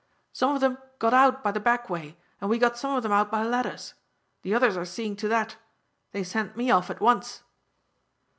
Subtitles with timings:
[0.33, 3.11] "Some of them got out by the back way, and we got some of them
[3.11, 3.93] out by ladders.
[4.41, 5.57] The others are seeing to that.
[6.11, 7.43] They sent me off at once."